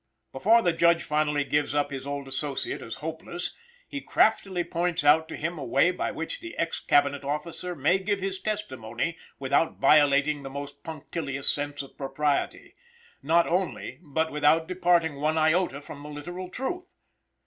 Before 0.31 0.63
the 0.63 0.73
Judge 0.73 1.03
finally 1.03 1.43
gives 1.43 1.75
up 1.75 1.91
his 1.91 2.07
old 2.07 2.27
associate 2.27 2.81
as 2.81 2.95
hopeless, 3.05 3.55
he 3.87 4.01
craftily 4.01 4.63
points 4.63 5.03
out 5.03 5.27
to 5.29 5.35
him 5.35 5.59
a 5.59 5.63
way 5.63 5.91
by 5.91 6.09
which 6.09 6.39
the 6.39 6.57
ex 6.57 6.79
Cabinet 6.79 7.23
officer 7.23 7.75
may 7.75 7.99
give 7.99 8.19
his 8.19 8.39
testimony 8.39 9.15
without 9.37 9.77
violating 9.77 10.41
the 10.41 10.49
most 10.49 10.83
punctilious 10.83 11.47
sense 11.53 11.83
of 11.83 11.99
propriety, 11.99 12.73
not 13.21 13.45
only, 13.45 13.99
but 14.01 14.31
without 14.31 14.67
departing 14.67 15.17
one 15.17 15.37
iota 15.37 15.81
from 15.83 16.01
the 16.01 16.09
literal 16.09 16.49
truth. 16.49 16.95